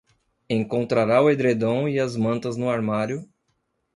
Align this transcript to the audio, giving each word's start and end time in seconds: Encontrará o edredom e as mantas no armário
Encontrará 0.49 1.21
o 1.21 1.29
edredom 1.29 1.87
e 1.87 1.99
as 1.99 2.15
mantas 2.15 2.57
no 2.57 2.71
armário 2.71 3.29